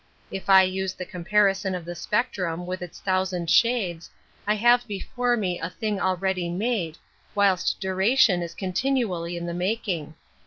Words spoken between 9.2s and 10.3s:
in the \ making.